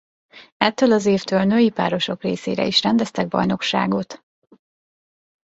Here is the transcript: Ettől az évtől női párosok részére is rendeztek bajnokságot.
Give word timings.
Ettől 0.57 0.91
az 0.91 1.05
évtől 1.05 1.43
női 1.43 1.69
párosok 1.69 2.21
részére 2.23 2.65
is 2.65 2.81
rendeztek 2.81 3.27
bajnokságot. 3.27 4.23